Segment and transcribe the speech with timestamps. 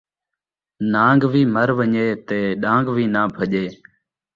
[0.91, 3.65] نان٘گ وی مرون٘ڄے تے ݙان٘گ وی ناں بھڄے